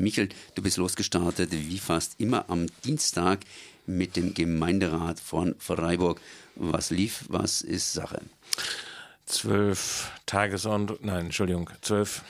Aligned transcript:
Michel, 0.00 0.28
du 0.54 0.62
bist 0.62 0.76
losgestartet, 0.76 1.50
wie 1.52 1.78
fast 1.78 2.18
immer 2.18 2.48
am 2.48 2.66
Dienstag 2.84 3.40
mit 3.86 4.16
dem 4.16 4.34
Gemeinderat 4.34 5.20
von 5.20 5.54
Freiburg. 5.58 6.20
Was 6.54 6.90
lief, 6.90 7.24
was 7.28 7.62
ist 7.62 7.92
Sache? 7.92 8.22
Zwölf 9.26 10.10
Tagesordnung, 10.26 10.98
nein, 11.02 11.26
Entschuldigung, 11.26 11.70
zwölf 11.82 12.22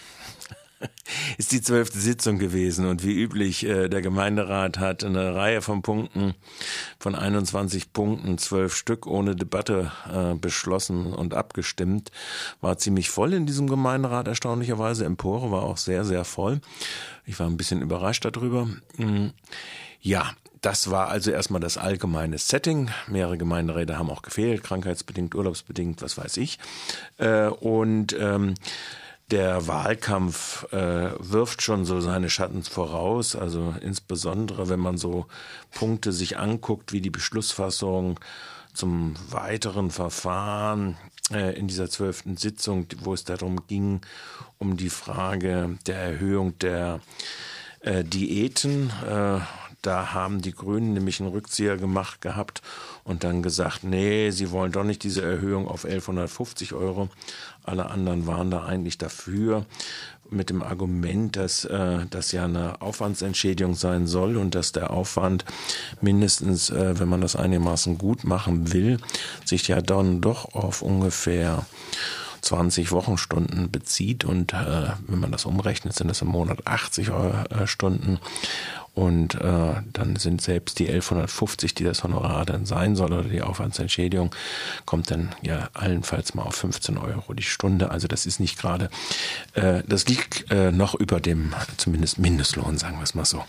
ist 1.38 1.52
die 1.52 1.60
zwölfte 1.60 1.98
Sitzung 1.98 2.38
gewesen 2.38 2.86
und 2.86 3.04
wie 3.04 3.20
üblich, 3.20 3.64
äh, 3.64 3.88
der 3.88 4.02
Gemeinderat 4.02 4.78
hat 4.78 5.04
eine 5.04 5.34
Reihe 5.34 5.62
von 5.62 5.82
Punkten, 5.82 6.34
von 6.98 7.14
21 7.14 7.92
Punkten, 7.92 8.38
zwölf 8.38 8.74
Stück 8.74 9.06
ohne 9.06 9.36
Debatte 9.36 9.92
äh, 10.12 10.34
beschlossen 10.34 11.12
und 11.12 11.34
abgestimmt. 11.34 12.10
War 12.60 12.78
ziemlich 12.78 13.10
voll 13.10 13.32
in 13.32 13.46
diesem 13.46 13.68
Gemeinderat, 13.68 14.28
erstaunlicherweise. 14.28 15.04
Empore 15.04 15.50
war 15.50 15.62
auch 15.62 15.76
sehr, 15.76 16.04
sehr 16.04 16.24
voll. 16.24 16.60
Ich 17.26 17.38
war 17.38 17.46
ein 17.46 17.56
bisschen 17.56 17.82
überrascht 17.82 18.24
darüber. 18.24 18.68
Mm, 18.96 19.28
ja, 20.00 20.32
das 20.60 20.90
war 20.90 21.08
also 21.08 21.30
erstmal 21.30 21.60
das 21.60 21.78
allgemeine 21.78 22.38
Setting. 22.38 22.90
Mehrere 23.06 23.38
Gemeinderäte 23.38 23.98
haben 23.98 24.10
auch 24.10 24.22
gefehlt, 24.22 24.64
krankheitsbedingt, 24.64 25.34
urlaubsbedingt, 25.34 26.02
was 26.02 26.18
weiß 26.18 26.36
ich. 26.38 26.58
Äh, 27.18 27.46
und 27.48 28.16
ähm, 28.18 28.54
der 29.30 29.66
Wahlkampf 29.66 30.64
äh, 30.72 31.10
wirft 31.18 31.62
schon 31.62 31.84
so 31.84 32.00
seine 32.00 32.30
Schatten 32.30 32.62
voraus, 32.62 33.36
also 33.36 33.74
insbesondere 33.80 34.68
wenn 34.68 34.80
man 34.80 34.96
so 34.96 35.26
Punkte 35.70 36.12
sich 36.12 36.38
anguckt, 36.38 36.92
wie 36.92 37.00
die 37.00 37.10
Beschlussfassung 37.10 38.18
zum 38.72 39.14
weiteren 39.28 39.90
Verfahren 39.90 40.96
äh, 41.30 41.58
in 41.58 41.68
dieser 41.68 41.90
zwölften 41.90 42.36
Sitzung, 42.36 42.86
wo 43.00 43.12
es 43.12 43.24
darum 43.24 43.66
ging, 43.66 44.00
um 44.58 44.76
die 44.76 44.90
Frage 44.90 45.78
der 45.86 45.96
Erhöhung 45.96 46.58
der 46.58 47.00
äh, 47.80 48.04
Diäten. 48.04 48.90
Da 49.82 50.12
haben 50.12 50.42
die 50.42 50.52
Grünen 50.52 50.92
nämlich 50.92 51.20
einen 51.20 51.30
Rückzieher 51.30 51.76
gemacht 51.76 52.20
gehabt 52.20 52.62
und 53.04 53.22
dann 53.22 53.42
gesagt, 53.42 53.84
nee, 53.84 54.30
sie 54.30 54.50
wollen 54.50 54.72
doch 54.72 54.84
nicht 54.84 55.04
diese 55.04 55.22
Erhöhung 55.22 55.68
auf 55.68 55.84
1150 55.84 56.72
Euro. 56.72 57.08
Alle 57.62 57.90
anderen 57.90 58.26
waren 58.26 58.50
da 58.50 58.64
eigentlich 58.64 58.98
dafür 58.98 59.66
mit 60.30 60.50
dem 60.50 60.62
Argument, 60.62 61.36
dass 61.36 61.64
äh, 61.64 62.06
das 62.10 62.32
ja 62.32 62.44
eine 62.44 62.82
Aufwandsentschädigung 62.82 63.74
sein 63.74 64.06
soll 64.06 64.36
und 64.36 64.54
dass 64.54 64.72
der 64.72 64.90
Aufwand 64.90 65.44
mindestens, 66.00 66.70
äh, 66.70 66.98
wenn 66.98 67.08
man 67.08 67.20
das 67.20 67.36
einigermaßen 67.36 67.98
gut 67.98 68.24
machen 68.24 68.72
will, 68.72 68.98
sich 69.44 69.68
ja 69.68 69.80
dann 69.80 70.20
doch 70.20 70.54
auf 70.54 70.82
ungefähr 70.82 71.64
20 72.40 72.92
Wochenstunden 72.92 73.70
bezieht 73.70 74.24
und 74.24 74.52
äh, 74.52 74.90
wenn 75.06 75.18
man 75.18 75.32
das 75.32 75.44
umrechnet, 75.44 75.94
sind 75.94 76.08
das 76.08 76.22
im 76.22 76.28
Monat 76.28 76.66
80 76.66 77.08
äh, 77.08 77.66
Stunden 77.66 78.20
und 78.98 79.36
äh, 79.36 79.74
dann 79.92 80.16
sind 80.16 80.42
selbst 80.42 80.80
die 80.80 80.88
1150, 80.88 81.72
die 81.72 81.84
das 81.84 82.02
Honorar 82.02 82.44
dann 82.44 82.66
sein 82.66 82.96
soll 82.96 83.12
oder 83.12 83.22
die 83.28 83.42
Aufwandsentschädigung, 83.42 84.34
kommt 84.86 85.12
dann 85.12 85.28
ja 85.40 85.68
allenfalls 85.72 86.34
mal 86.34 86.42
auf 86.42 86.56
15 86.56 86.98
Euro 86.98 87.32
die 87.32 87.44
Stunde. 87.44 87.92
Also 87.92 88.08
das 88.08 88.26
ist 88.26 88.40
nicht 88.40 88.58
gerade, 88.58 88.90
äh, 89.52 89.84
das 89.86 90.08
liegt 90.08 90.50
äh, 90.50 90.72
noch 90.72 90.96
über 90.96 91.20
dem 91.20 91.54
zumindest 91.76 92.18
Mindestlohn, 92.18 92.76
sagen 92.76 92.96
wir 92.96 93.04
es 93.04 93.14
mal 93.14 93.24
so. 93.24 93.44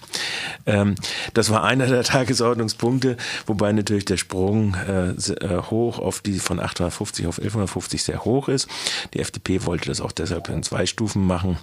Ähm, 0.67 0.93
das 1.33 1.49
war 1.49 1.63
einer 1.63 1.87
der 1.87 2.03
Tagesordnungspunkte, 2.03 3.17
wobei 3.47 3.71
natürlich 3.71 4.05
der 4.05 4.17
Sprung 4.17 4.75
äh, 4.75 5.09
äh 5.09 5.63
hoch 5.71 5.97
auf 5.97 6.19
die 6.19 6.37
von 6.37 6.59
850 6.59 7.25
auf 7.25 7.39
1150 7.39 8.03
sehr 8.03 8.23
hoch 8.23 8.49
ist. 8.49 8.67
Die 9.15 9.19
FDP 9.19 9.65
wollte 9.65 9.89
das 9.89 9.99
auch 9.99 10.11
deshalb 10.11 10.47
in 10.49 10.61
zwei 10.61 10.85
Stufen 10.85 11.25
machen, 11.25 11.57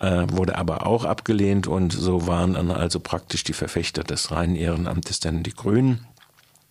äh, 0.00 0.26
wurde 0.28 0.58
aber 0.58 0.86
auch 0.86 1.06
abgelehnt 1.06 1.66
und 1.66 1.94
so 1.94 2.26
waren 2.26 2.52
dann 2.52 2.70
also 2.70 3.00
praktisch 3.00 3.21
praktisch 3.22 3.44
die 3.44 3.52
Verfechter 3.52 4.02
des 4.02 4.32
reinen 4.32 4.56
Ehrenamtes 4.56 5.20
denn 5.20 5.44
die 5.44 5.54
Grünen 5.54 6.08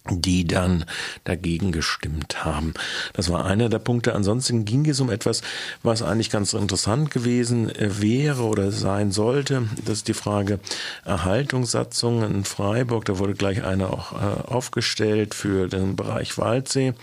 die 0.09 0.47
dann 0.47 0.85
dagegen 1.25 1.71
gestimmt 1.71 2.43
haben. 2.43 2.73
Das 3.13 3.29
war 3.29 3.45
einer 3.45 3.69
der 3.69 3.77
Punkte. 3.77 4.15
Ansonsten 4.15 4.65
ging 4.65 4.89
es 4.89 4.99
um 4.99 5.11
etwas, 5.11 5.41
was 5.83 6.01
eigentlich 6.01 6.31
ganz 6.31 6.53
interessant 6.53 7.11
gewesen 7.11 7.69
äh, 7.69 8.01
wäre 8.01 8.43
oder 8.43 8.71
sein 8.71 9.11
sollte. 9.11 9.67
Das 9.85 9.99
ist 9.99 10.07
die 10.07 10.15
Frage 10.15 10.59
Erhaltungssatzungen 11.05 12.33
in 12.33 12.45
Freiburg. 12.45 13.05
Da 13.05 13.19
wurde 13.19 13.35
gleich 13.35 13.63
eine 13.63 13.89
auch 13.89 14.13
äh, 14.13 14.51
aufgestellt 14.51 15.35
für 15.35 15.67
den 15.67 15.95
Bereich 15.95 16.35
Waldsee. 16.37 16.93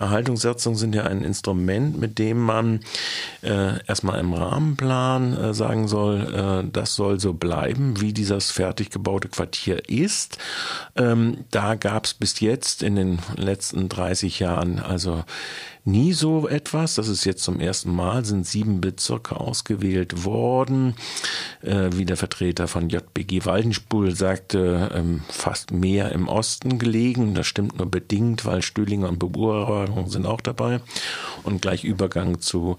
Erhaltungssatzungen 0.00 0.78
sind 0.78 0.94
ja 0.94 1.04
ein 1.04 1.22
Instrument, 1.22 2.00
mit 2.00 2.18
dem 2.18 2.38
man 2.38 2.80
äh, 3.42 3.84
erstmal 3.86 4.20
im 4.20 4.32
Rahmenplan 4.32 5.52
sagen 5.54 5.88
soll, 5.88 6.68
das 6.72 6.94
soll 6.94 7.20
so 7.20 7.32
bleiben, 7.32 8.00
wie 8.00 8.12
dieses 8.12 8.50
fertig 8.50 8.90
gebaute 8.90 9.28
Quartier 9.28 9.88
ist. 9.88 10.38
Ähm, 10.96 11.44
da 11.50 11.74
gab 11.74 12.06
es 12.06 12.14
bis 12.14 12.37
jetzt 12.40 12.82
in 12.82 12.96
den 12.96 13.18
letzten 13.36 13.88
30 13.88 14.38
Jahren 14.38 14.78
also 14.78 15.24
nie 15.84 16.12
so 16.12 16.46
etwas. 16.46 16.94
Das 16.94 17.08
ist 17.08 17.24
jetzt 17.24 17.42
zum 17.42 17.60
ersten 17.60 17.94
Mal, 17.94 18.24
sind 18.24 18.46
sieben 18.46 18.80
Bezirke 18.80 19.40
ausgewählt 19.40 20.24
worden. 20.24 20.94
Äh, 21.62 21.90
wie 21.92 22.04
der 22.04 22.16
Vertreter 22.16 22.68
von 22.68 22.88
JBG 22.88 23.44
Waldenspul 23.44 24.14
sagte, 24.14 24.90
ähm, 24.94 25.22
fast 25.28 25.72
mehr 25.72 26.12
im 26.12 26.28
Osten 26.28 26.78
gelegen. 26.78 27.34
Das 27.34 27.46
stimmt 27.46 27.78
nur 27.78 27.90
bedingt, 27.90 28.44
weil 28.44 28.62
Stühlinger 28.62 29.08
und 29.08 29.18
Beurlaubung 29.18 30.08
sind 30.08 30.26
auch 30.26 30.40
dabei. 30.40 30.80
Und 31.42 31.62
gleich 31.62 31.84
Übergang 31.84 32.40
zu 32.40 32.76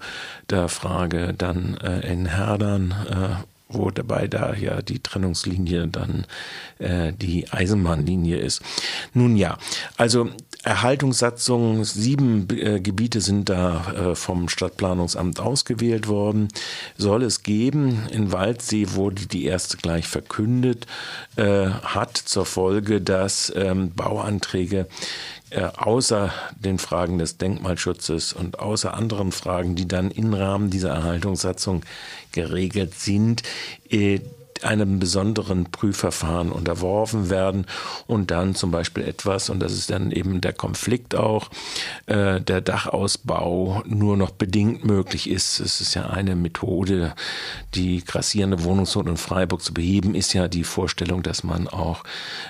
der 0.48 0.68
Frage 0.68 1.34
dann 1.36 1.76
äh, 1.78 2.10
in 2.10 2.26
Herdern 2.26 2.94
äh, 3.10 3.59
wo 3.72 3.90
dabei 3.90 4.26
da 4.26 4.54
ja 4.54 4.82
die 4.82 5.00
Trennungslinie 5.00 5.88
dann 5.88 6.26
äh, 6.78 7.12
die 7.12 7.50
Eisenbahnlinie 7.50 8.38
ist. 8.38 8.62
Nun 9.14 9.36
ja, 9.36 9.58
also 9.96 10.28
Erhaltungssatzung, 10.62 11.84
sieben 11.84 12.46
äh, 12.50 12.80
Gebiete 12.80 13.22
sind 13.22 13.48
da 13.48 13.92
äh, 13.92 14.14
vom 14.14 14.48
Stadtplanungsamt 14.48 15.40
ausgewählt 15.40 16.06
worden. 16.06 16.48
Soll 16.98 17.22
es 17.22 17.42
geben. 17.42 18.06
In 18.12 18.30
Waldsee 18.30 18.92
wurde 18.92 19.26
die 19.26 19.44
erste 19.44 19.78
gleich 19.78 20.06
verkündet, 20.06 20.86
äh, 21.36 21.70
hat 21.70 22.16
zur 22.16 22.44
Folge, 22.44 23.00
dass 23.00 23.50
ähm, 23.56 23.92
Bauanträge 23.94 24.86
außer 25.56 26.32
den 26.56 26.78
Fragen 26.78 27.18
des 27.18 27.36
Denkmalschutzes 27.38 28.32
und 28.32 28.58
außer 28.58 28.94
anderen 28.94 29.32
Fragen, 29.32 29.74
die 29.74 29.88
dann 29.88 30.10
im 30.10 30.32
Rahmen 30.34 30.70
dieser 30.70 30.90
Erhaltungssatzung 30.90 31.82
geregelt 32.32 32.94
sind, 32.94 33.42
äh, 33.88 34.20
einem 34.64 34.98
besonderen 34.98 35.70
Prüfverfahren 35.70 36.52
unterworfen 36.52 37.30
werden 37.30 37.66
und 38.06 38.30
dann 38.30 38.54
zum 38.54 38.70
Beispiel 38.70 39.04
etwas, 39.04 39.50
und 39.50 39.60
das 39.60 39.72
ist 39.72 39.90
dann 39.90 40.10
eben 40.10 40.40
der 40.40 40.52
Konflikt 40.52 41.14
auch, 41.14 41.50
äh, 42.06 42.40
der 42.40 42.60
Dachausbau 42.60 43.82
nur 43.86 44.16
noch 44.16 44.30
bedingt 44.30 44.84
möglich 44.84 45.28
ist. 45.30 45.60
Es 45.60 45.80
ist 45.80 45.94
ja 45.94 46.06
eine 46.10 46.36
Methode, 46.36 47.14
die 47.74 48.04
grassierende 48.04 48.64
Wohnungsnot 48.64 49.06
in 49.06 49.16
Freiburg 49.16 49.62
zu 49.62 49.74
beheben, 49.74 50.14
ist 50.14 50.32
ja 50.32 50.48
die 50.48 50.64
Vorstellung, 50.64 51.22
dass 51.22 51.44
man 51.44 51.68
auch 51.68 52.04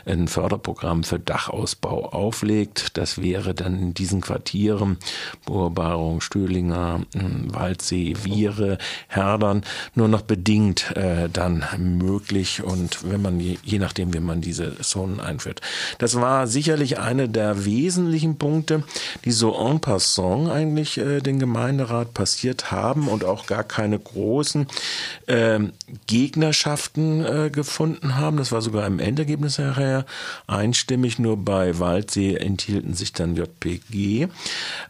ein 0.06 0.28
Förderprogramm 0.28 1.04
für 1.04 1.19
Dachausbau 1.19 2.10
auflegt. 2.10 2.97
Das 2.97 3.20
wäre 3.20 3.54
dann 3.54 3.78
in 3.78 3.94
diesen 3.94 4.20
Quartieren, 4.20 4.99
Bohrbarung, 5.47 6.20
Stühlinger, 6.20 7.00
Waldsee, 7.15 8.15
Viere, 8.15 8.78
Herdern, 9.09 9.62
nur 9.94 10.09
noch 10.09 10.22
bedingt 10.22 10.97
äh, 10.97 11.28
dann 11.28 11.65
möglich 12.03 12.62
und 12.62 13.11
wenn 13.11 13.22
man 13.22 13.41
je, 13.41 13.78
nachdem, 13.78 14.12
wie 14.15 14.21
man 14.21 14.41
diese 14.41 14.78
Zonen 14.81 15.21
einführt. 15.21 15.61
Das 15.99 16.16
war 16.16 16.47
sicherlich 16.47 16.99
eine 16.99 17.28
der 17.28 17.65
wesentlichen 17.65 18.38
Punkte, 18.38 18.83
die 19.25 19.33
so 19.33 19.55
en 19.55 19.81
passant 19.81 20.50
eigentlich 20.50 20.99
äh, 20.99 21.21
den 21.21 21.38
Gemeinderat 21.38 22.15
passiert 22.15 22.71
haben 22.71 23.09
und 23.09 23.25
auch 23.25 23.47
gar 23.47 23.65
keine 23.65 23.99
großen 23.99 24.66
äh, 25.27 25.61
Gegnerschaften 26.06 27.25
äh, 27.25 27.50
gefunden 27.50 28.17
haben. 28.17 28.37
Das 28.37 28.52
war 28.52 28.62
sogar 28.62 28.87
im 28.87 28.99
Endergebnis 28.99 29.58
nachher 29.58 30.06
einstimmig. 30.47 31.19
Nur 31.19 31.37
bei 31.37 31.79
Waldsee 31.79 32.37
enthielten 32.37 32.94
sich 32.94 33.12
dann 33.12 33.37
JPG 33.37 34.29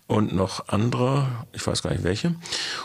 und 0.06 0.32
noch 0.32 0.68
andere, 0.68 1.26
ich 1.52 1.66
weiß 1.66 1.82
gar 1.82 1.90
nicht 1.90 2.04
welche. 2.04 2.34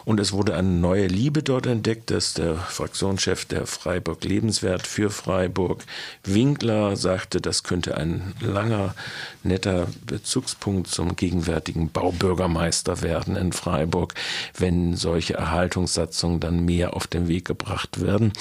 Und 0.05 0.19
es 0.19 0.31
wurde 0.31 0.55
eine 0.55 0.69
neue 0.69 1.07
Liebe 1.07 1.43
dort 1.43 1.65
entdeckt, 1.65 2.11
dass 2.11 2.33
der 2.33 2.55
Fraktionschef 2.55 3.45
der 3.45 3.65
Freiburg 3.65 4.14
Freiburg 4.15 4.23
lebenswert 4.23 4.87
für 4.87 5.09
Freiburg. 5.09 5.83
Winkler 6.23 6.95
sagte, 6.95 7.41
das 7.41 7.63
könnte 7.63 7.97
ein 7.97 8.33
langer, 8.39 8.95
netter 9.43 9.87
Bezugspunkt 10.05 10.87
zum 10.87 11.15
gegenwärtigen 11.15 11.89
Baubürgermeister 11.89 13.01
werden 13.01 13.35
in 13.35 13.51
Freiburg, 13.51 14.13
wenn 14.57 14.95
solche 14.95 15.33
Erhaltungssatzungen 15.33 16.39
dann 16.39 16.65
mehr 16.65 16.95
auf 16.95 17.07
den 17.07 17.27
Weg 17.27 17.45
gebracht 17.45 18.01
werden. 18.01 18.31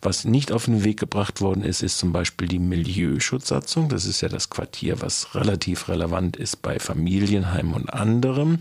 Was 0.00 0.24
nicht 0.24 0.52
auf 0.52 0.66
den 0.66 0.84
Weg 0.84 1.00
gebracht 1.00 1.40
worden 1.40 1.64
ist, 1.64 1.82
ist 1.82 1.98
zum 1.98 2.12
Beispiel 2.12 2.48
die 2.48 2.58
Milieuschutzsatzung. 2.58 3.88
Das 3.88 4.04
ist 4.04 4.20
ja 4.20 4.28
das 4.28 4.50
Quartier, 4.50 5.00
was 5.00 5.34
relativ 5.34 5.88
relevant 5.88 6.36
ist 6.36 6.62
bei 6.62 6.78
Familienheim 6.78 7.72
und 7.72 7.92
anderem, 7.92 8.58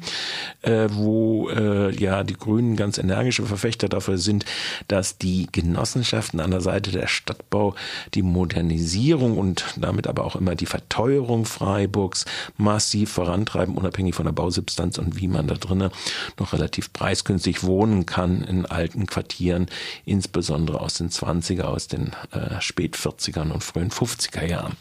äh, 0.61 0.87
wo 0.91 1.49
äh, 1.49 1.95
ja 1.95 2.23
die 2.23 2.37
Grünen 2.37 2.75
ganz 2.75 2.97
energische 2.97 3.45
Verfechter 3.45 3.87
dafür 3.87 4.17
sind, 4.17 4.45
dass 4.87 5.17
die 5.17 5.47
Genossenschaften 5.51 6.39
an 6.39 6.54
der 6.55 6.61
Seite 6.61 6.91
der 6.91 7.07
Stadtbau 7.07 7.75
die 8.13 8.21
Modernisierung 8.21 9.37
und 9.37 9.65
damit 9.75 10.07
aber 10.07 10.23
auch 10.23 10.35
immer 10.35 10.55
die 10.55 10.65
Verteuerung 10.65 11.45
Freiburgs 11.45 12.25
massiv 12.57 13.11
vorantreiben, 13.11 13.75
unabhängig 13.75 14.15
von 14.15 14.25
der 14.25 14.31
Bausubstanz 14.31 14.97
und 14.97 15.19
wie 15.19 15.27
man 15.27 15.47
da 15.47 15.55
drinnen 15.55 15.91
noch 16.39 16.53
relativ 16.53 16.93
preisgünstig 16.93 17.63
wohnen 17.63 18.05
kann 18.05 18.41
in 18.43 18.65
alten 18.65 19.05
Quartieren, 19.05 19.67
insbesondere 20.05 20.79
aus 20.79 20.95
den 20.95 21.09
20er, 21.09 21.63
aus 21.63 21.87
den 21.87 22.11
äh, 22.31 22.61
spät 22.61 22.95
40ern 22.95 23.51
und 23.51 23.63
frühen 23.63 23.91
50er 23.91 24.45
Jahren. 24.45 24.77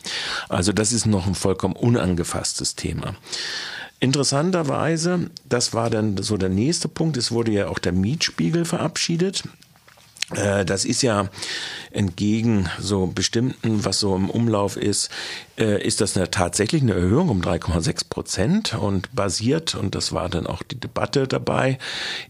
Also 0.49 0.73
das 0.73 0.93
ist 0.93 1.07
noch 1.07 1.27
ein 1.27 1.35
vollkommen 1.35 1.75
unangefasstes 1.75 2.77
Thema. 2.77 3.17
Interessanterweise, 4.01 5.31
das 5.49 5.73
war 5.73 5.89
dann 5.89 6.19
so 6.19 6.37
der 6.37 6.51
nächste 6.51 6.89
Punkt, 6.89 7.17
es 7.17 7.33
wurde 7.33 7.53
ja 7.53 7.69
auch 7.69 7.79
der 7.79 7.93
Mietspiegel 7.93 8.65
verabschiedet. 8.65 9.45
Äh, 10.33 10.65
das 10.65 10.85
ist 10.85 11.03
ja 11.03 11.29
entgegen 11.91 12.69
so 12.81 13.07
bestimmten, 13.07 13.85
was 13.85 14.01
so 14.01 14.17
im 14.17 14.31
Umlauf 14.31 14.77
ist, 14.77 15.11
äh, 15.57 15.81
ist 15.87 16.01
das 16.01 16.17
eine, 16.17 16.31
tatsächlich 16.31 16.83
eine 16.83 16.95
Erhöhung 16.95 17.29
um 17.29 17.41
3,6 17.41 18.09
Prozent 18.09 18.75
und 18.75 19.15
basiert, 19.15 19.75
und 19.75 19.95
das 19.95 20.13
war 20.13 20.29
dann 20.29 20.47
auch 20.47 20.63
die 20.63 20.81
Debatte 20.81 21.29
dabei, 21.29 21.79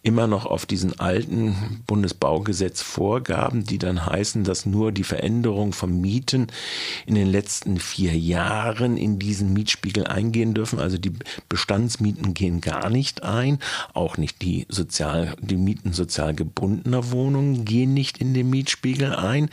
immer 0.03 0.27
noch 0.27 0.45
auf 0.45 0.67
diesen 0.67 0.99
alten 0.99 1.83
Bundesbaugesetzvorgaben, 1.87 3.65
die 3.65 3.79
dann 3.79 4.05
heißen, 4.05 4.45
dass 4.45 4.67
nur 4.67 4.93
die 4.93 5.05
Veränderung 5.05 5.73
von 5.73 6.01
Mieten 6.01 6.49
in 7.07 7.15
den 7.15 7.29
letzten 7.29 7.79
vier 7.79 8.17
Jahren 8.17 8.97
in 8.99 9.19
diesen 9.19 9.53
Mietspiegel 9.53 10.07
eingehen 10.07 10.53
dürfen. 10.53 10.79
Also 10.79 10.99
die 10.99 11.13
Bestandsmieten 11.49 12.35
gehen 12.35 12.61
gar 12.61 12.91
nicht 12.91 13.23
ein, 13.23 13.59
auch 13.95 14.19
nicht 14.19 14.43
die 14.43 14.67
sozial, 14.69 15.35
die 15.41 15.57
Mieten 15.57 15.93
sozial 15.95 16.35
gebundener 16.35 17.11
Wohnungen 17.11 17.65
gehen 17.65 17.84
nicht 17.87 18.19
in 18.19 18.35
den 18.35 18.51
Mietspiegel 18.51 19.15
ein. 19.15 19.51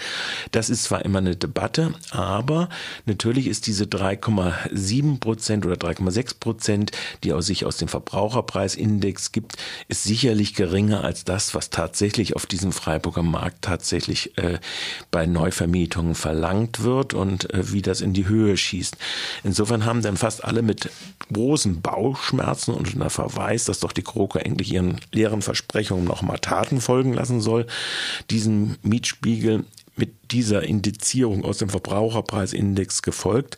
Das 0.52 0.70
ist 0.70 0.84
zwar 0.84 1.06
immer 1.06 1.20
eine 1.20 1.36
Debatte, 1.36 1.94
aber 2.12 2.70
natürlich 3.06 3.48
ist 3.48 3.68
diese 3.68 3.86
3,7 3.86 5.20
Prozent 5.20 5.66
oder 5.66 5.76
3,6 5.76 6.40
Prozent, 6.40 6.92
die 7.24 7.34
aus 7.34 7.46
sich 7.46 7.66
aus 7.66 7.78
dem 7.78 7.88
Verbraucherpreisindex 7.88 9.32
gibt, 9.32 9.58
ist 9.88 10.04
sicherlich 10.04 10.54
geringer 10.54 11.04
als 11.04 11.24
das, 11.26 11.54
was 11.54 11.70
tatsächlich 11.70 12.36
auf 12.36 12.46
diesem 12.46 12.72
Freiburger 12.72 13.24
Markt 13.24 13.62
tatsächlich 13.62 14.38
äh, 14.38 14.60
bei 15.12 15.26
Neuvermietungen 15.26 16.16
verlangt 16.16 16.84
wird 16.84 17.14
und 17.14 17.54
äh, 17.54 17.72
wie 17.72 17.82
das 17.82 18.02
in 18.02 18.14
die 18.14 18.28
Höhe 18.28 18.58
schießt. 18.58 18.98
Insofern 19.44 19.86
haben 19.86 20.02
dann 20.02 20.18
fast 20.18 20.44
alle 20.44 20.62
mit 20.62 20.90
großen 21.32 21.82
Bauchschmerzen 21.82 22.74
und 22.74 22.94
unter 22.94 23.10
Verweis, 23.10 23.66
dass 23.66 23.80
doch 23.80 23.92
die 23.92 24.02
Kroko 24.02 24.38
endlich 24.38 24.74
ihren 24.74 25.00
leeren 25.12 25.42
Versprechungen 25.42 26.06
nochmal 26.06 26.40
Taten 26.40 26.82
folgen 26.82 27.14
lassen 27.14 27.42
soll, 27.42 27.66
diesen 28.30 28.78
Mietspiegel 28.84 29.66
mit 29.96 30.32
dieser 30.32 30.64
Indizierung 30.64 31.44
aus 31.44 31.58
dem 31.58 31.70
Verbraucherpreisindex 31.70 33.02
gefolgt. 33.02 33.58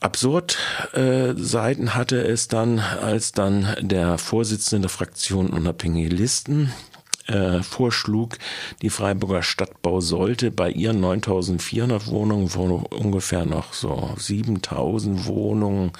Absurd 0.00 0.58
äh, 0.92 1.34
Seiten 1.34 1.94
hatte 1.94 2.22
es 2.22 2.46
dann, 2.46 2.78
als 2.78 3.32
dann 3.32 3.74
der 3.80 4.18
Vorsitzende 4.18 4.82
der 4.82 4.90
Fraktion 4.90 5.50
Unabhängige 5.50 6.14
Listen 6.14 6.72
äh, 7.28 7.62
vorschlug, 7.62 8.38
die 8.80 8.90
Freiburger 8.90 9.42
Stadtbau 9.42 10.00
sollte 10.00 10.50
bei 10.50 10.70
ihren 10.70 11.00
9400 11.00 12.06
Wohnungen, 12.06 12.54
wo 12.54 12.86
ungefähr 12.90 13.44
noch 13.44 13.72
so 13.74 14.14
7000 14.16 15.26
Wohnungen 15.26 15.92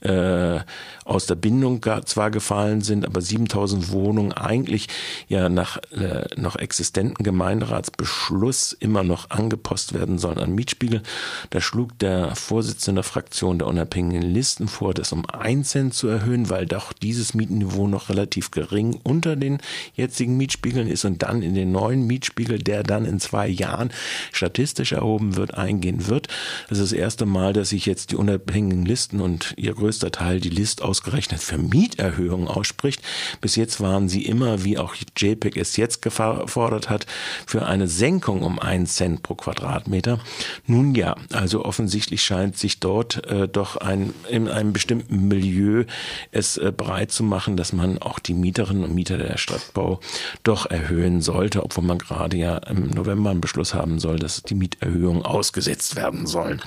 äh, 0.00 0.60
aus 1.04 1.26
der 1.26 1.34
Bindung 1.34 1.84
zwar 2.04 2.30
gefallen 2.30 2.82
sind, 2.82 3.06
aber 3.06 3.20
7000 3.20 3.90
Wohnungen 3.90 4.32
eigentlich 4.32 4.88
ja 5.28 5.48
nach 5.48 5.78
äh, 5.92 6.26
noch 6.36 6.56
existenten 6.56 7.24
Gemeinderatsbeschluss 7.24 8.74
immer 8.74 9.02
noch 9.02 9.30
angepasst 9.30 9.94
werden 9.94 10.18
sollen 10.18 10.38
an 10.38 10.54
Mietspiegel. 10.54 11.02
Da 11.50 11.60
schlug 11.60 11.98
der 11.98 12.34
Vorsitzende 12.36 12.98
der 12.98 13.04
Fraktion 13.04 13.58
der 13.58 13.68
unabhängigen 13.68 14.22
Listen 14.22 14.68
vor, 14.68 14.92
das 14.92 15.12
um 15.12 15.24
1 15.26 15.68
Cent 15.68 15.94
zu 15.94 16.08
erhöhen, 16.08 16.50
weil 16.50 16.66
doch 16.66 16.92
dieses 16.92 17.32
Mietenniveau 17.34 17.86
noch 17.86 18.08
relativ 18.08 18.50
gering 18.50 18.98
unter 19.02 19.36
den 19.36 19.58
jetzigen 19.94 20.36
Mietspiegeln 20.36 20.88
ist 20.88 21.04
und 21.04 21.22
dann 21.22 21.42
in 21.42 21.54
den 21.54 21.72
neuen 21.72 22.06
Mietspiegel, 22.06 22.58
der 22.58 22.82
dann 22.82 23.04
in 23.04 23.20
zwei 23.20 23.48
Jahren 23.48 23.90
statistisch 24.32 24.92
erhoben 24.92 25.36
wird, 25.36 25.54
eingehen 25.54 26.08
wird. 26.08 26.28
Das 26.68 26.78
ist 26.78 26.92
das 26.92 26.98
erste 26.98 27.24
Mal, 27.24 27.52
dass 27.52 27.70
sich 27.70 27.86
jetzt 27.86 28.10
die 28.10 28.16
unabhängigen 28.16 28.84
Listen 28.84 29.20
und 29.20 29.54
ihr 29.56 29.74
größter 29.88 30.12
Teil 30.12 30.38
die 30.38 30.50
List 30.50 30.82
ausgerechnet 30.82 31.40
für 31.40 31.56
Mieterhöhungen 31.56 32.46
ausspricht. 32.46 33.00
Bis 33.40 33.56
jetzt 33.56 33.80
waren 33.80 34.06
sie 34.10 34.26
immer, 34.26 34.62
wie 34.62 34.76
auch 34.76 34.94
JPEG 35.16 35.56
es 35.56 35.78
jetzt 35.78 36.02
gefordert 36.02 36.90
hat, 36.90 37.06
für 37.46 37.64
eine 37.64 37.88
Senkung 37.88 38.42
um 38.42 38.58
einen 38.58 38.84
Cent 38.84 39.22
pro 39.22 39.34
Quadratmeter. 39.34 40.20
Nun 40.66 40.94
ja, 40.94 41.16
also 41.32 41.64
offensichtlich 41.64 42.22
scheint 42.22 42.58
sich 42.58 42.80
dort 42.80 43.24
äh, 43.28 43.48
doch 43.48 43.78
ein, 43.78 44.12
in 44.28 44.48
einem 44.48 44.74
bestimmten 44.74 45.26
Milieu 45.28 45.84
es 46.32 46.58
äh, 46.58 46.70
bereit 46.70 47.10
zu 47.10 47.22
machen, 47.22 47.56
dass 47.56 47.72
man 47.72 47.96
auch 47.96 48.18
die 48.18 48.34
Mieterinnen 48.34 48.84
und 48.84 48.94
Mieter 48.94 49.16
der 49.16 49.38
Stadtbau 49.38 50.00
doch 50.42 50.66
erhöhen 50.66 51.22
sollte, 51.22 51.62
obwohl 51.62 51.84
man 51.84 51.96
gerade 51.96 52.36
ja 52.36 52.58
im 52.58 52.90
November 52.90 53.30
einen 53.30 53.40
Beschluss 53.40 53.72
haben 53.72 54.00
soll, 54.00 54.18
dass 54.18 54.42
die 54.42 54.54
Mieterhöhungen 54.54 55.22
ausgesetzt 55.22 55.96
werden 55.96 56.26
sollen. 56.26 56.60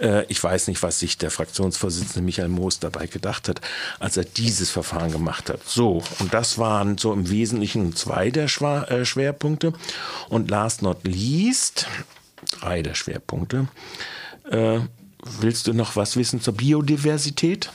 Äh, 0.00 0.26
ich 0.26 0.44
weiß 0.44 0.68
nicht, 0.68 0.82
was 0.82 0.98
sich 0.98 1.16
der 1.16 1.30
Fraktionsvorsitzende 1.30 2.26
Michael 2.26 2.57
Moos 2.58 2.78
dabei 2.78 3.06
gedacht 3.06 3.48
hat, 3.48 3.60
als 3.98 4.16
er 4.16 4.24
dieses 4.24 4.70
Verfahren 4.70 5.12
gemacht 5.12 5.48
hat. 5.48 5.66
So, 5.66 6.02
und 6.18 6.34
das 6.34 6.58
waren 6.58 6.98
so 6.98 7.12
im 7.12 7.30
Wesentlichen 7.30 7.94
zwei 7.94 8.30
der 8.30 8.44
äh, 8.44 9.04
Schwerpunkte. 9.04 9.72
Und 10.28 10.50
last 10.50 10.82
not 10.82 10.98
least, 11.04 11.86
drei 12.60 12.82
der 12.82 12.94
Schwerpunkte. 12.94 13.68
Äh, 14.50 14.80
willst 15.40 15.66
du 15.66 15.72
noch 15.72 15.96
was 15.96 16.16
wissen 16.16 16.40
zur 16.40 16.54
Biodiversität? 16.54 17.70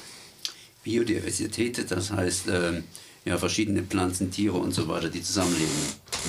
Biodiversität, 0.84 1.90
das 1.90 2.12
heißt, 2.12 2.48
äh 2.50 2.82
ja, 3.26 3.38
verschiedene 3.38 3.84
Pflanzen, 3.84 4.32
Tiere 4.32 4.58
und 4.58 4.74
so 4.74 4.88
weiter, 4.88 5.10
die 5.10 5.22
zusammenleben. 5.22 5.72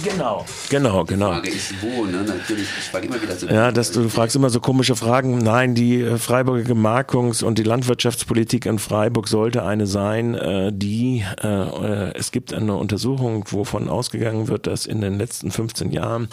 Genau, 0.03 0.45
genau, 0.71 1.05
genau. 1.05 1.29
Die 1.29 1.35
Frage 1.35 1.51
ist 1.51 1.75
wo, 1.83 2.05
ne? 2.05 2.25
Natürlich, 2.25 2.69
ich 2.79 2.85
frage 2.85 3.07
immer 3.07 3.23
wieder 3.23 3.37
so. 3.37 3.47
Ja, 3.47 3.71
dass 3.71 3.93
du 3.93 4.09
fragst 4.09 4.35
immer 4.35 4.51
so 4.51 4.61
komische 4.61 4.97
Fragen. 4.97 5.39
Nein, 5.39 5.75
die 5.75 6.01
äh, 6.01 6.19
Freiburger 6.19 6.65
Gemarkungs- 6.65 7.45
und 7.45 7.59
die 7.59 7.63
Landwirtschaftspolitik 7.63 8.67
in 8.67 8.79
Freiburg 8.79 9.29
sollte 9.29 9.65
eine 9.65 9.87
sein, 9.87 10.35
äh, 10.35 10.73
die, 10.73 11.25
äh, 11.43 12.13
es 12.15 12.33
gibt 12.33 12.53
eine 12.53 12.75
Untersuchung, 12.75 13.45
wovon 13.51 13.89
ausgegangen 13.89 14.49
wird, 14.49 14.67
dass 14.67 14.87
in 14.87 15.01
den 15.01 15.17
letzten 15.17 15.51
15 15.51 15.93
Jahren 15.93 16.29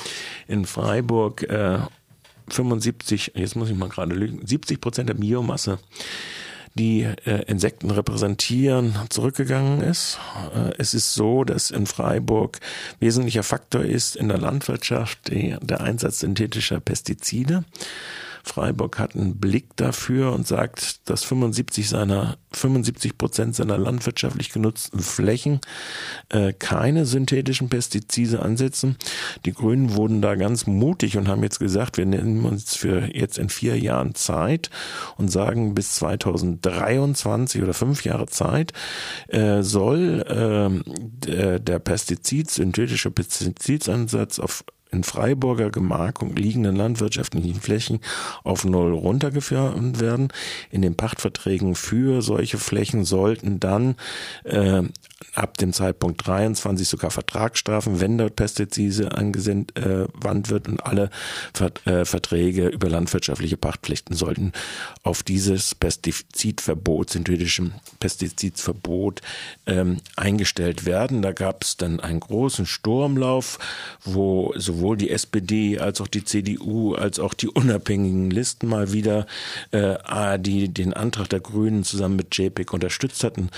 in 0.47 0.65
Freiburg 0.65 1.47
75, 2.49 3.33
jetzt 3.35 3.55
muss 3.55 3.69
ich 3.69 3.75
mal 3.75 3.89
gerade 3.89 4.13
lügen, 4.13 4.45
70 4.45 4.81
Prozent 4.81 5.09
der 5.09 5.13
Biomasse 5.13 5.79
die 6.75 7.03
äh, 7.03 7.43
Insekten 7.47 7.91
repräsentieren, 7.91 8.95
zurückgegangen 9.09 9.81
ist. 9.81 10.19
Äh, 10.55 10.73
es 10.77 10.93
ist 10.93 11.13
so, 11.13 11.43
dass 11.43 11.71
in 11.71 11.85
Freiburg 11.85 12.59
wesentlicher 12.99 13.43
Faktor 13.43 13.83
ist 13.83 14.15
in 14.15 14.27
der 14.27 14.37
Landwirtschaft 14.37 15.31
der 15.31 15.81
Einsatz 15.81 16.19
synthetischer 16.19 16.79
Pestizide. 16.79 17.63
Freiburg 18.43 18.99
hat 18.99 19.15
einen 19.15 19.37
Blick 19.37 19.75
dafür 19.75 20.33
und 20.33 20.47
sagt, 20.47 21.09
dass 21.09 21.23
75 21.23 21.89
seiner 21.89 22.37
75 22.53 23.17
Prozent 23.17 23.55
seiner 23.55 23.77
landwirtschaftlich 23.77 24.51
genutzten 24.51 24.99
Flächen 24.99 25.61
äh, 26.29 26.53
keine 26.53 27.05
synthetischen 27.05 27.69
Pestizide 27.69 28.41
ansetzen. 28.41 28.97
Die 29.45 29.53
Grünen 29.53 29.95
wurden 29.95 30.21
da 30.21 30.35
ganz 30.35 30.67
mutig 30.67 31.17
und 31.17 31.27
haben 31.27 31.43
jetzt 31.43 31.59
gesagt, 31.59 31.97
wir 31.97 32.05
nehmen 32.05 32.45
uns 32.45 32.75
für 32.75 33.15
jetzt 33.15 33.37
in 33.37 33.49
vier 33.49 33.79
Jahren 33.79 34.15
Zeit 34.15 34.69
und 35.17 35.29
sagen, 35.29 35.73
bis 35.73 35.95
2023 35.95 37.61
oder 37.61 37.73
fünf 37.73 38.03
Jahre 38.03 38.27
Zeit 38.27 38.73
äh, 39.29 39.61
soll 39.61 40.81
äh, 41.27 41.59
der 41.59 41.79
Pestizid, 41.79 42.49
synthetische 42.51 43.11
Pestizidansatz 43.11 44.39
auf 44.39 44.63
in 44.91 45.03
Freiburger 45.03 45.69
Gemarkung 45.69 46.35
liegenden 46.35 46.75
landwirtschaftlichen 46.75 47.59
Flächen 47.61 47.99
auf 48.43 48.65
Null 48.65 48.93
runtergeführt 48.93 49.99
werden. 49.99 50.29
In 50.69 50.81
den 50.81 50.95
Pachtverträgen 50.95 51.75
für 51.75 52.21
solche 52.21 52.57
Flächen 52.57 53.05
sollten 53.05 53.59
dann 53.59 53.95
äh, 54.43 54.83
ab 55.33 55.57
dem 55.57 55.71
Zeitpunkt 55.71 56.27
23 56.27 56.87
sogar 56.87 57.11
Vertragsstrafen, 57.11 58.01
wenn 58.01 58.17
dort 58.17 58.35
Pestizide 58.35 59.13
angewandt 59.13 59.77
äh, 59.77 60.49
wird 60.49 60.67
und 60.67 60.85
alle 60.85 61.09
Vert, 61.53 61.85
äh, 61.87 62.05
Verträge 62.05 62.67
über 62.67 62.89
landwirtschaftliche 62.89 63.57
Pachtpflichten 63.57 64.15
sollten 64.15 64.51
auf 65.03 65.23
dieses 65.23 65.75
Pestizidverbot, 65.75 67.11
synthetischen 67.11 67.73
Pestizidverbot 67.99 69.21
ähm, 69.67 69.97
eingestellt 70.15 70.85
werden. 70.85 71.21
Da 71.21 71.31
gab 71.31 71.63
es 71.63 71.77
dann 71.77 71.99
einen 71.99 72.19
großen 72.19 72.65
Sturmlauf, 72.65 73.59
wo 74.03 74.53
sowohl 74.57 74.80
sowohl 74.81 74.97
die 74.97 75.11
SPD 75.11 75.77
als 75.77 76.01
auch 76.01 76.07
die 76.07 76.23
CDU 76.23 76.95
als 76.95 77.19
auch 77.19 77.35
die 77.35 77.47
unabhängigen 77.47 78.31
Listen 78.31 78.67
mal 78.67 78.91
wieder 78.91 79.27
äh, 79.71 80.39
die 80.39 80.69
den 80.69 80.93
Antrag 80.93 81.29
der 81.29 81.39
Grünen 81.39 81.83
zusammen 81.83 82.15
mit 82.15 82.35
JPEG 82.35 82.73
unterstützt 82.73 83.23
hatten, 83.23 83.49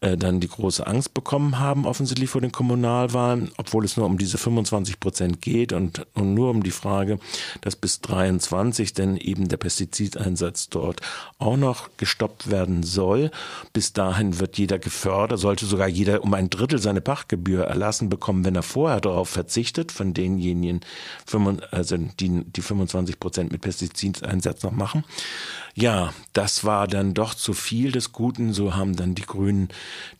äh, 0.00 0.16
dann 0.16 0.40
die 0.40 0.48
große 0.48 0.86
Angst 0.86 1.12
bekommen 1.12 1.58
haben, 1.58 1.86
offensichtlich 1.86 2.30
vor 2.30 2.40
den 2.40 2.52
Kommunalwahlen, 2.52 3.50
obwohl 3.58 3.84
es 3.84 3.96
nur 3.96 4.06
um 4.06 4.16
diese 4.16 4.38
25 4.38 5.00
Prozent 5.00 5.42
geht 5.42 5.72
und, 5.72 6.06
und 6.14 6.34
nur 6.34 6.50
um 6.50 6.62
die 6.62 6.70
Frage, 6.70 7.18
dass 7.60 7.76
bis 7.76 8.00
23 8.00 8.94
denn 8.94 9.16
eben 9.16 9.48
der 9.48 9.58
Pestizideinsatz 9.58 10.68
dort 10.70 11.00
auch 11.38 11.56
noch 11.56 11.90
gestoppt 11.96 12.50
werden 12.50 12.82
soll. 12.82 13.30
Bis 13.72 13.92
dahin 13.92 14.38
wird 14.40 14.56
jeder 14.56 14.78
gefördert, 14.78 15.38
sollte 15.38 15.66
sogar 15.66 15.88
jeder 15.88 16.22
um 16.22 16.32
ein 16.32 16.48
Drittel 16.48 16.78
seine 16.78 17.00
Pachtgebühr 17.00 17.64
erlassen 17.64 18.08
bekommen, 18.08 18.44
wenn 18.44 18.56
er 18.56 18.62
vorher 18.62 19.00
darauf 19.00 19.28
verzichtet, 19.28 19.92
von 19.92 20.14
denjenigen, 20.14 20.69
also 21.70 21.96
die, 21.96 22.44
die 22.44 22.62
25 22.62 23.18
Prozent 23.18 23.52
mit 23.52 23.60
Pestizideinsatz 23.60 24.62
noch 24.62 24.72
machen. 24.72 25.04
Ja, 25.74 26.12
das 26.32 26.64
war 26.64 26.88
dann 26.88 27.14
doch 27.14 27.34
zu 27.34 27.52
viel 27.52 27.92
des 27.92 28.12
Guten. 28.12 28.52
So 28.52 28.74
haben 28.74 28.96
dann 28.96 29.14
die 29.14 29.22
Grünen 29.22 29.68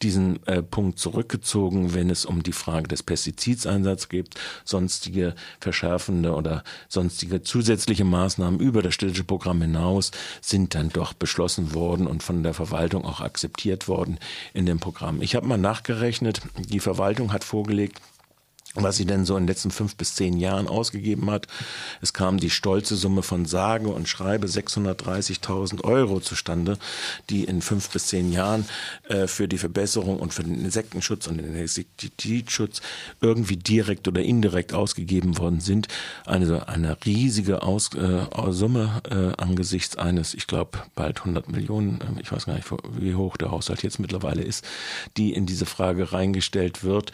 diesen 0.02 0.44
äh, 0.46 0.62
Punkt 0.62 0.98
zurückgezogen, 0.98 1.94
wenn 1.94 2.10
es 2.10 2.24
um 2.24 2.42
die 2.42 2.52
Frage 2.52 2.88
des 2.88 3.02
Pestizideinsatzes 3.02 4.08
geht. 4.08 4.34
Sonstige 4.64 5.34
verschärfende 5.60 6.34
oder 6.34 6.62
sonstige 6.88 7.42
zusätzliche 7.42 8.04
Maßnahmen 8.04 8.60
über 8.60 8.82
das 8.82 8.94
städtische 8.94 9.24
Programm 9.24 9.60
hinaus 9.62 10.12
sind 10.40 10.74
dann 10.74 10.90
doch 10.90 11.12
beschlossen 11.12 11.74
worden 11.74 12.06
und 12.06 12.22
von 12.22 12.42
der 12.42 12.54
Verwaltung 12.54 13.04
auch 13.04 13.20
akzeptiert 13.20 13.88
worden 13.88 14.18
in 14.54 14.66
dem 14.66 14.78
Programm. 14.78 15.20
Ich 15.22 15.34
habe 15.34 15.46
mal 15.46 15.58
nachgerechnet, 15.58 16.40
die 16.58 16.80
Verwaltung 16.80 17.32
hat 17.32 17.44
vorgelegt, 17.44 18.00
was 18.74 18.96
sie 18.96 19.04
denn 19.04 19.24
so 19.24 19.36
in 19.36 19.42
den 19.42 19.48
letzten 19.48 19.72
fünf 19.72 19.96
bis 19.96 20.14
zehn 20.14 20.36
Jahren 20.36 20.68
ausgegeben 20.68 21.30
hat. 21.30 21.48
Es 22.00 22.12
kam 22.12 22.38
die 22.38 22.50
stolze 22.50 22.94
Summe 22.94 23.22
von 23.22 23.44
sage 23.44 23.88
und 23.88 24.08
schreibe 24.08 24.46
630.000 24.46 25.82
Euro 25.82 26.20
zustande, 26.20 26.78
die 27.30 27.44
in 27.44 27.62
fünf 27.62 27.90
bis 27.90 28.06
zehn 28.06 28.32
Jahren 28.32 28.64
äh, 29.08 29.26
für 29.26 29.48
die 29.48 29.58
Verbesserung 29.58 30.20
und 30.20 30.32
für 30.32 30.44
den 30.44 30.64
Insektenschutz 30.64 31.26
und 31.26 31.38
den 31.38 31.56
Insektizidschutz 31.56 32.80
irgendwie 33.20 33.56
direkt 33.56 34.06
oder 34.06 34.22
indirekt 34.22 34.72
ausgegeben 34.72 35.38
worden 35.38 35.60
sind. 35.60 35.88
Also 36.24 36.60
eine 36.60 36.96
riesige 37.04 37.62
Aus, 37.62 37.90
äh, 37.94 38.26
Summe 38.50 39.02
äh, 39.10 39.40
angesichts 39.40 39.96
eines, 39.96 40.34
ich 40.34 40.46
glaube, 40.46 40.78
bald 40.94 41.18
100 41.20 41.50
Millionen, 41.50 42.00
äh, 42.00 42.20
ich 42.20 42.30
weiß 42.30 42.46
gar 42.46 42.54
nicht, 42.54 42.68
wie 42.96 43.16
hoch 43.16 43.36
der 43.36 43.50
Haushalt 43.50 43.82
jetzt 43.82 43.98
mittlerweile 43.98 44.42
ist, 44.42 44.64
die 45.16 45.32
in 45.32 45.46
diese 45.46 45.66
Frage 45.66 46.12
reingestellt 46.12 46.84
wird. 46.84 47.10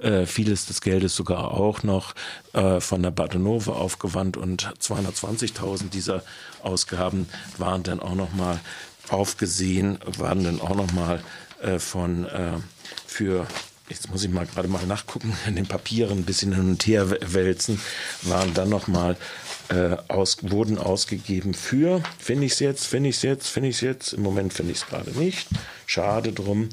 Äh, 0.00 0.26
vieles 0.26 0.66
des 0.66 0.82
Geldes 0.82 0.97
Geldes 0.98 1.14
sogar 1.14 1.52
auch 1.52 1.84
noch 1.84 2.12
äh, 2.54 2.80
von 2.80 3.04
der 3.04 3.12
Badenove 3.12 3.68
aufgewandt 3.68 4.36
und 4.36 4.72
220.000 4.80 5.90
dieser 5.90 6.24
Ausgaben 6.60 7.28
waren 7.56 7.84
dann 7.84 8.00
auch 8.00 8.16
noch 8.16 8.32
mal 8.32 8.58
aufgesehen, 9.08 10.00
waren 10.18 10.42
dann 10.42 10.60
auch 10.60 10.74
noch 10.74 10.90
mal 10.92 11.22
äh, 11.62 11.78
von 11.78 12.24
äh, 12.26 12.54
für 13.06 13.46
jetzt 13.88 14.10
muss 14.10 14.24
ich 14.24 14.30
mal 14.30 14.44
gerade 14.44 14.66
mal 14.66 14.84
nachgucken, 14.86 15.32
in 15.46 15.54
den 15.54 15.68
Papieren 15.68 16.18
ein 16.18 16.24
bisschen 16.24 16.52
hin 16.52 16.70
und 16.70 16.86
her 16.86 17.08
wälzen, 17.10 17.80
waren 18.22 18.52
dann 18.54 18.68
nochmal 18.68 19.16
äh, 19.68 19.96
aus, 20.08 20.38
wurden 20.42 20.78
ausgegeben 20.78 21.54
für, 21.54 22.02
finde 22.18 22.46
ich 22.46 22.52
es 22.52 22.58
jetzt, 22.58 22.86
finde 22.86 23.10
ich 23.10 23.16
es 23.16 23.22
jetzt, 23.22 23.46
finde 23.46 23.68
ich 23.68 23.76
es 23.76 23.82
jetzt, 23.82 24.12
im 24.14 24.22
Moment 24.22 24.52
finde 24.52 24.72
ich 24.72 24.78
es 24.78 24.86
gerade 24.86 25.12
nicht, 25.12 25.48
schade 25.86 26.32
drum, 26.32 26.68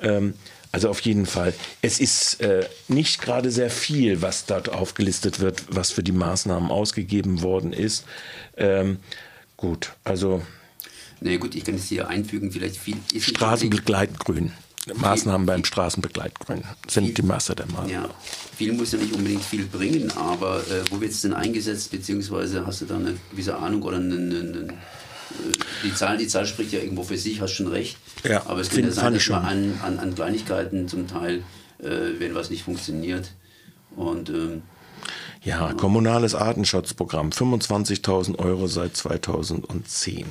ähm, 0.00 0.34
also 0.72 0.88
auf 0.88 1.00
jeden 1.00 1.26
Fall. 1.26 1.54
Es 1.82 2.00
ist 2.00 2.40
äh, 2.40 2.66
nicht 2.88 3.20
gerade 3.20 3.50
sehr 3.50 3.70
viel, 3.70 4.22
was 4.22 4.46
dort 4.46 4.68
aufgelistet 4.68 5.40
wird, 5.40 5.64
was 5.70 5.90
für 5.90 6.02
die 6.02 6.12
Maßnahmen 6.12 6.70
ausgegeben 6.70 7.42
worden 7.42 7.72
ist. 7.72 8.04
Ähm, 8.56 8.98
gut, 9.56 9.92
also. 10.04 10.42
Nee, 11.20 11.38
gut, 11.38 11.54
ich 11.54 11.64
kann 11.64 11.74
es 11.74 11.88
hier 11.88 12.08
einfügen, 12.08 12.52
vielleicht 12.52 12.76
viel. 12.76 12.96
Straßenbegleitgrün. 13.18 14.52
Maßnahmen 14.94 15.46
beim 15.46 15.64
Straßenbegleitgrün 15.64 16.62
sind 16.86 17.06
viel, 17.06 17.14
die 17.14 17.22
Masse 17.22 17.54
der 17.54 17.66
Maßnahmen. 17.66 17.90
Ja, 17.90 18.10
viel 18.56 18.72
muss 18.72 18.92
ja 18.92 18.98
nicht 18.98 19.14
unbedingt 19.14 19.44
viel 19.44 19.66
bringen, 19.66 20.10
aber 20.16 20.60
äh, 20.60 20.82
wo 20.90 21.00
wird 21.00 21.12
es 21.12 21.20
denn 21.20 21.34
eingesetzt, 21.34 21.90
beziehungsweise 21.90 22.66
hast 22.66 22.80
du 22.80 22.86
da 22.86 22.96
eine 22.96 23.14
gewisse 23.30 23.56
Ahnung 23.56 23.82
oder 23.82 23.98
eine, 23.98 24.14
eine, 24.14 24.38
eine 24.38 24.68
die 25.84 25.94
Zahl, 25.94 26.16
die 26.16 26.26
Zahl 26.26 26.46
spricht 26.46 26.72
ja 26.72 26.80
irgendwo 26.80 27.02
für 27.02 27.16
sich, 27.16 27.40
hast 27.40 27.52
schon 27.52 27.68
recht. 27.68 27.96
Ja, 28.24 28.46
Aber 28.46 28.60
es 28.60 28.70
kann 28.70 28.84
ja 28.84 28.90
sein, 28.90 29.14
dass 29.14 29.28
man 29.28 29.44
an, 29.44 29.80
an, 29.82 29.98
an, 29.98 30.14
Kleinigkeiten 30.14 30.88
zum 30.88 31.06
Teil, 31.06 31.42
äh, 31.80 32.18
wenn 32.18 32.34
was 32.34 32.50
nicht 32.50 32.62
funktioniert. 32.64 33.32
Und 33.96 34.30
ähm, 34.30 34.62
ja, 35.42 35.72
kommunales 35.74 36.34
Artenschutzprogramm, 36.34 37.30
25.000 37.30 38.38
Euro 38.38 38.66
seit 38.66 38.96
2010. 38.96 40.26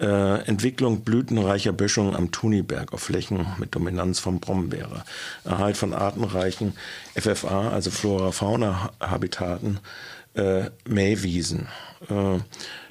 Äh, 0.00 0.46
Entwicklung 0.46 1.02
blütenreicher 1.02 1.72
Böschungen 1.72 2.16
am 2.16 2.32
Thuniberg 2.32 2.92
auf 2.92 3.02
Flächen 3.02 3.46
mit 3.58 3.74
Dominanz 3.74 4.18
von 4.18 4.40
Brombeere. 4.40 5.04
Erhalt 5.44 5.76
von 5.76 5.94
artenreichen 5.94 6.74
FFA, 7.14 7.68
also 7.68 7.90
Flora-Fauna-Habitaten, 7.90 9.78
äh, 10.34 10.64
Mähwiesen. 10.88 11.68
Äh, 12.10 12.38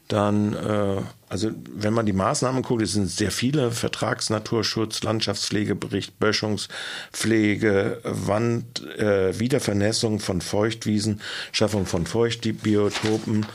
dann, 0.07 0.53
äh, 0.53 1.01
also 1.29 1.51
wenn 1.74 1.93
man 1.93 2.05
die 2.05 2.13
Maßnahmen 2.13 2.62
guckt, 2.62 2.81
es 2.81 2.93
sind 2.93 3.10
sehr 3.10 3.31
viele, 3.31 3.72
Vertragsnaturschutz, 3.72 5.03
Landschaftspflegebericht, 5.03 6.19
Böschungspflege, 6.19 8.01
Wand, 8.03 8.86
äh, 8.98 9.39
Wiedervernässung 9.39 10.19
von 10.19 10.41
Feuchtwiesen, 10.41 11.22
Schaffung 11.51 11.86
von 11.86 12.05
Feuchtbiotopen, 12.05 13.45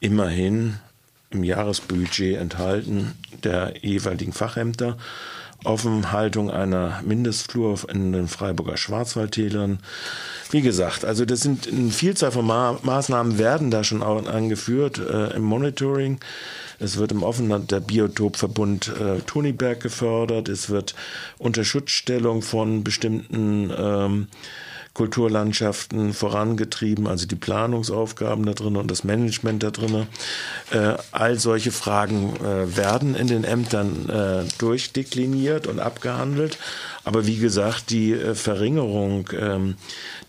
immerhin 0.00 0.76
im 1.30 1.44
Jahresbudget 1.44 2.38
enthalten 2.38 3.12
der 3.42 3.74
jeweiligen 3.82 4.32
Fachämter. 4.32 4.96
Offenhaltung 5.64 6.50
einer 6.50 7.00
Mindestflur 7.04 7.78
in 7.88 8.12
den 8.12 8.28
Freiburger 8.28 8.76
Schwarzwaldtälern. 8.76 9.78
Wie 10.50 10.62
gesagt, 10.62 11.04
also 11.04 11.24
das 11.24 11.40
sind 11.40 11.66
eine 11.66 11.90
Vielzahl 11.90 12.32
von 12.32 12.46
Ma 12.46 12.78
Maßnahmen 12.82 13.38
werden 13.38 13.70
da 13.70 13.82
schon 13.82 14.02
angeführt 14.02 14.98
äh, 14.98 15.34
im 15.34 15.42
Monitoring. 15.42 16.20
Es 16.78 16.96
wird 16.96 17.12
im 17.12 17.22
Offenland 17.22 17.70
der 17.70 17.80
Biotopverbund 17.80 18.92
äh, 19.00 19.20
Tuniberg 19.20 19.80
gefördert. 19.80 20.48
Es 20.48 20.70
wird 20.70 20.94
unter 21.38 21.64
Schutzstellung 21.64 22.42
von 22.42 22.84
bestimmten 22.84 23.72
ähm, 23.76 24.28
Kulturlandschaften 24.94 26.12
vorangetrieben, 26.12 27.08
also 27.08 27.26
die 27.26 27.34
Planungsaufgaben 27.34 28.46
da 28.46 28.52
drin 28.52 28.76
und 28.76 28.88
das 28.88 29.02
Management 29.02 29.64
da 29.64 29.72
drin. 29.72 30.06
Äh, 30.70 30.94
all 31.10 31.38
solche 31.40 31.72
Fragen 31.72 32.36
äh, 32.36 32.76
werden 32.76 33.16
in 33.16 33.26
den 33.26 33.42
Ämtern 33.42 34.08
äh, 34.08 34.44
durchdekliniert 34.58 35.66
und 35.66 35.80
abgehandelt. 35.80 36.58
Aber 37.02 37.26
wie 37.26 37.36
gesagt, 37.36 37.90
die 37.90 38.12
äh, 38.12 38.36
Verringerung 38.36 39.28
ähm, 39.36 39.74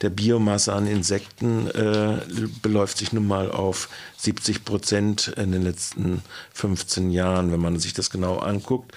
der 0.01 0.09
Biomasse 0.09 0.73
an 0.73 0.87
Insekten 0.87 1.67
äh, 1.69 2.17
beläuft 2.63 2.97
sich 2.97 3.13
nun 3.13 3.27
mal 3.27 3.51
auf 3.51 3.87
70 4.17 4.65
Prozent 4.65 5.27
in 5.37 5.51
den 5.51 5.61
letzten 5.61 6.23
15 6.53 7.11
Jahren, 7.11 7.51
wenn 7.51 7.61
man 7.61 7.77
sich 7.77 7.93
das 7.93 8.09
genau 8.09 8.39
anguckt. 8.39 8.93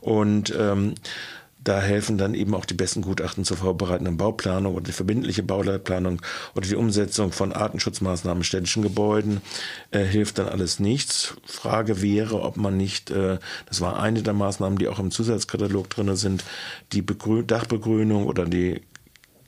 Und 0.00 0.54
ähm, 0.58 0.94
da 1.62 1.80
helfen 1.80 2.16
dann 2.16 2.34
eben 2.34 2.54
auch 2.54 2.64
die 2.64 2.74
besten 2.74 3.02
Gutachten 3.02 3.44
zur 3.44 3.58
vorbereitenden 3.58 4.16
Bauplanung 4.16 4.74
oder 4.74 4.84
die 4.84 4.92
verbindliche 4.92 5.42
Bauleitplanung 5.42 6.22
oder 6.54 6.66
die 6.66 6.76
Umsetzung 6.76 7.32
von 7.32 7.52
Artenschutzmaßnahmen 7.52 8.40
in 8.40 8.44
städtischen 8.44 8.82
Gebäuden. 8.82 9.42
Äh, 9.90 10.04
hilft 10.04 10.38
dann 10.38 10.48
alles 10.48 10.80
nichts. 10.80 11.34
Frage 11.44 12.00
wäre, 12.00 12.40
ob 12.42 12.56
man 12.56 12.76
nicht, 12.76 13.10
äh, 13.10 13.38
das 13.66 13.80
war 13.80 14.00
eine 14.00 14.22
der 14.22 14.32
Maßnahmen, 14.32 14.78
die 14.78 14.88
auch 14.88 14.98
im 14.98 15.10
Zusatzkatalog 15.10 15.90
drin 15.90 16.16
sind, 16.16 16.44
die 16.92 17.02
Begrün 17.02 17.46
Dachbegrünung 17.46 18.26
oder 18.26 18.46
die 18.46 18.80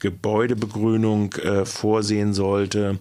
Gebäudebegrünung 0.03 1.33
äh, 1.35 1.65
vorsehen 1.65 2.35
sollte 2.35 2.99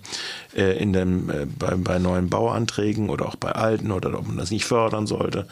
äh, 0.56 0.78
in 0.78 0.94
dem, 0.94 1.32
äh, 1.32 1.48
bei, 1.48 1.74
bei 1.76 1.98
neuen 1.98 2.30
Bauanträgen 2.30 3.10
oder 3.10 3.26
auch 3.26 3.36
bei 3.36 3.52
alten 3.52 3.92
oder 3.92 4.18
ob 4.20 4.28
man 4.28 4.38
das 4.38 4.52
nicht 4.52 4.66
fördern 4.66 5.08
sollte. 5.08 5.48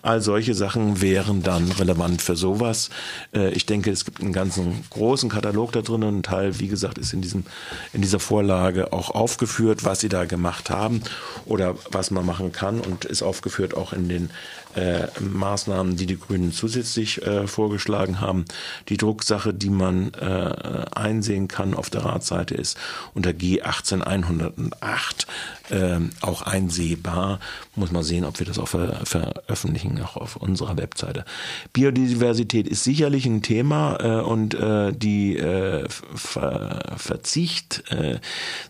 All 0.00 0.22
solche 0.22 0.54
Sachen 0.54 1.02
wären 1.02 1.42
dann 1.42 1.70
relevant 1.72 2.22
für 2.22 2.36
sowas. 2.36 2.88
Äh, 3.34 3.50
ich 3.50 3.66
denke, 3.66 3.90
es 3.90 4.06
gibt 4.06 4.22
einen 4.22 4.32
ganzen 4.32 4.82
großen 4.88 5.28
Katalog 5.28 5.72
da 5.72 5.82
drin 5.82 6.04
und 6.04 6.20
ein 6.20 6.22
Teil, 6.22 6.58
wie 6.58 6.68
gesagt, 6.68 6.96
ist 6.96 7.12
in, 7.12 7.20
diesem, 7.20 7.44
in 7.92 8.00
dieser 8.00 8.18
Vorlage 8.18 8.94
auch 8.94 9.10
aufgeführt, 9.10 9.84
was 9.84 10.00
sie 10.00 10.08
da 10.08 10.24
gemacht 10.24 10.70
haben 10.70 11.02
oder 11.44 11.74
was 11.92 12.10
man 12.10 12.24
machen 12.24 12.50
kann 12.50 12.80
und 12.80 13.04
ist 13.04 13.22
aufgeführt 13.22 13.76
auch 13.76 13.92
in 13.92 14.08
den 14.08 14.30
äh, 14.74 15.08
Maßnahmen, 15.20 15.96
die 15.96 16.06
die 16.06 16.18
Grünen 16.18 16.52
zusätzlich 16.52 17.22
äh, 17.22 17.46
vorgeschlagen 17.46 18.20
haben. 18.20 18.44
Die 18.88 18.96
Drucksache, 18.96 19.54
die 19.54 19.70
man 19.70 20.12
äh, 20.14 20.86
einsehen 20.94 21.48
kann 21.48 21.74
auf 21.74 21.90
der 21.90 22.04
Ratseite, 22.04 22.54
ist 22.54 22.78
unter 23.14 23.30
G18108 23.30 25.26
äh, 25.70 25.98
auch 26.20 26.42
einsehbar. 26.42 27.40
Muss 27.74 27.90
man 27.90 28.02
sehen, 28.02 28.24
ob 28.24 28.38
wir 28.38 28.46
das 28.46 28.58
auch 28.58 28.68
ver 28.68 29.00
veröffentlichen, 29.04 30.00
auch 30.02 30.16
auf 30.16 30.36
unserer 30.36 30.76
Webseite. 30.76 31.24
Biodiversität 31.72 32.68
ist 32.68 32.84
sicherlich 32.84 33.26
ein 33.26 33.42
Thema 33.42 33.98
äh, 34.00 34.22
und 34.22 34.54
äh, 34.54 34.92
die 34.92 35.36
äh, 35.36 35.88
Ver 35.88 36.94
Verzicht, 36.96 37.84
äh, 37.90 38.18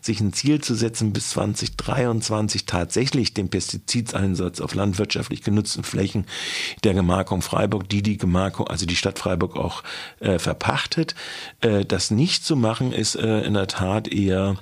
sich 0.01 0.19
ein 0.19 0.33
Ziel 0.33 0.61
zu 0.61 0.75
setzen, 0.75 1.13
bis 1.13 1.31
2023 1.31 2.65
tatsächlich 2.65 3.33
den 3.33 3.49
Pestizideinsatz 3.49 4.61
auf 4.61 4.75
landwirtschaftlich 4.75 5.43
genutzten 5.43 5.83
Flächen 5.95 6.25
der 6.83 6.93
Gemarkung 6.93 7.41
Freiburg, 7.41 7.87
die 7.87 8.03
die 8.03 8.17
Gemarkung, 8.17 8.67
also 8.67 8.85
die 8.85 8.97
Stadt 8.97 9.17
Freiburg 9.17 9.55
auch 9.55 9.81
äh, 10.19 10.39
verpachtet. 10.39 11.15
Äh, 11.61 11.85
das 11.85 12.11
nicht 12.11 12.43
zu 12.43 12.57
machen, 12.57 12.91
ist 12.91 13.15
äh, 13.15 13.41
in 13.43 13.53
der 13.53 13.67
Tat 13.67 14.09
eher 14.09 14.57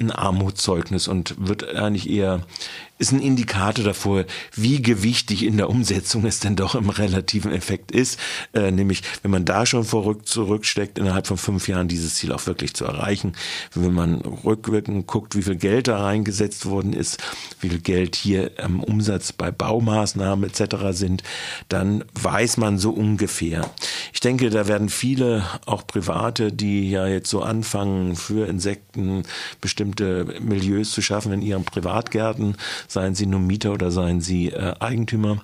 ein 0.00 0.10
Armutszeugnis 0.10 1.08
und 1.08 1.34
wird 1.38 1.74
eigentlich 1.74 2.08
eher 2.08 2.40
ist 3.00 3.12
ein 3.12 3.22
Indikator 3.22 3.82
davor, 3.82 4.26
wie 4.54 4.82
gewichtig 4.82 5.42
in 5.44 5.56
der 5.56 5.70
Umsetzung 5.70 6.26
es 6.26 6.38
denn 6.38 6.54
doch 6.54 6.74
im 6.74 6.90
relativen 6.90 7.50
Effekt 7.50 7.92
ist. 7.92 8.20
Äh, 8.52 8.70
nämlich, 8.70 9.02
wenn 9.22 9.30
man 9.30 9.46
da 9.46 9.64
schon 9.64 9.84
vorrück 9.84 10.28
zurücksteckt, 10.28 10.98
innerhalb 10.98 11.26
von 11.26 11.38
fünf 11.38 11.66
Jahren 11.66 11.88
dieses 11.88 12.16
Ziel 12.16 12.30
auch 12.30 12.46
wirklich 12.46 12.74
zu 12.74 12.84
erreichen. 12.84 13.32
Wenn 13.74 13.94
man 13.94 14.16
rückwirkend 14.20 15.06
guckt, 15.06 15.34
wie 15.34 15.42
viel 15.42 15.56
Geld 15.56 15.88
da 15.88 16.02
reingesetzt 16.02 16.66
worden 16.66 16.92
ist, 16.92 17.22
wie 17.60 17.70
viel 17.70 17.80
Geld 17.80 18.16
hier 18.16 18.52
am 18.58 18.84
Umsatz 18.84 19.32
bei 19.32 19.50
Baumaßnahmen 19.50 20.48
etc. 20.48 20.76
sind, 20.90 21.22
dann 21.70 22.04
weiß 22.20 22.58
man 22.58 22.76
so 22.76 22.90
ungefähr. 22.90 23.70
Ich 24.12 24.20
denke, 24.20 24.50
da 24.50 24.68
werden 24.68 24.90
viele, 24.90 25.46
auch 25.64 25.86
Private, 25.86 26.52
die 26.52 26.90
ja 26.90 27.06
jetzt 27.06 27.30
so 27.30 27.40
anfangen, 27.40 28.14
für 28.14 28.46
Insekten 28.46 29.22
bestimmte 29.62 29.89
Milieus 29.98 30.90
zu 30.92 31.02
schaffen 31.02 31.32
in 31.32 31.42
ihren 31.42 31.64
Privatgärten, 31.64 32.56
seien 32.86 33.14
sie 33.14 33.26
nun 33.26 33.46
Mieter 33.46 33.72
oder 33.72 33.90
seien 33.90 34.20
sie 34.20 34.48
äh, 34.48 34.74
Eigentümer, 34.78 35.42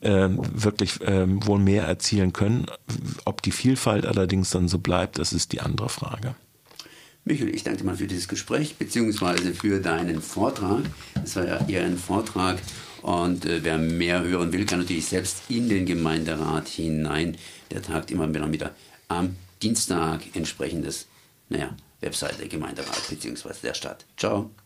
äh, 0.00 0.28
wirklich 0.30 1.00
äh, 1.02 1.26
wohl 1.46 1.58
mehr 1.58 1.84
erzielen 1.84 2.32
können. 2.32 2.66
Ob 3.24 3.42
die 3.42 3.52
Vielfalt 3.52 4.06
allerdings 4.06 4.50
dann 4.50 4.68
so 4.68 4.78
bleibt, 4.78 5.18
das 5.18 5.32
ist 5.32 5.52
die 5.52 5.60
andere 5.60 5.88
Frage. 5.88 6.34
Michael, 7.26 7.54
ich 7.54 7.64
danke 7.64 7.84
mal 7.84 7.96
für 7.96 8.06
dieses 8.06 8.28
Gespräch 8.28 8.76
beziehungsweise 8.76 9.54
für 9.54 9.80
deinen 9.80 10.20
Vortrag. 10.20 10.82
Das 11.14 11.36
war 11.36 11.46
ja 11.46 11.66
eher 11.66 11.84
ein 11.84 11.96
Vortrag 11.96 12.58
und 13.00 13.46
äh, 13.46 13.62
wer 13.62 13.78
mehr 13.78 14.22
hören 14.22 14.52
will, 14.52 14.66
kann 14.66 14.80
natürlich 14.80 15.06
selbst 15.06 15.42
in 15.48 15.68
den 15.68 15.86
Gemeinderat 15.86 16.68
hinein. 16.68 17.36
Der 17.70 17.82
tagt 17.82 18.10
immer 18.10 18.28
wieder 18.32 18.72
am 19.08 19.36
Dienstag 19.62 20.20
entsprechendes, 20.34 21.06
naja, 21.48 21.74
Webseite 22.04 22.46
Gemeinderat 22.48 23.08
beziehungsweise 23.08 23.62
der 23.62 23.74
Stadt. 23.74 24.04
Ciao. 24.16 24.50